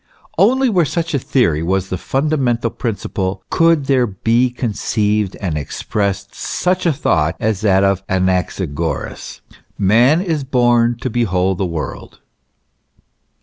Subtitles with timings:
[0.39, 6.33] Only where such a theory was the fundamental principle could there be conceived and expressed
[6.33, 9.41] such a thought as that of Anaxagoras:
[9.77, 12.19] man is born to behold the world.